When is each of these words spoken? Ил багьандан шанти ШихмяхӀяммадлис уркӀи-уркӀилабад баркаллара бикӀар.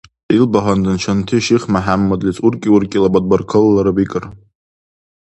Ил 0.35 0.45
багьандан 0.53 0.97
шанти 1.03 1.37
ШихмяхӀяммадлис 1.45 2.37
уркӀи-уркӀилабад 2.45 3.25
баркаллара 3.29 3.91
бикӀар. 3.97 4.23